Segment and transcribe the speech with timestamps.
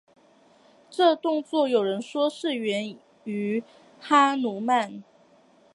[0.89, 3.63] 这动作有人说是源于
[3.99, 5.03] 哈奴曼。